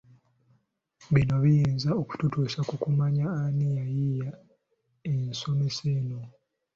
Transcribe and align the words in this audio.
Bino 1.13 1.35
biyinza 1.43 1.89
okututuusa 2.01 2.59
ku 2.69 2.75
kumanya 2.83 3.25
ani 3.43 3.65
yayiiya 3.77 4.31
ensomesa 5.11 5.83
eno. 5.97 6.21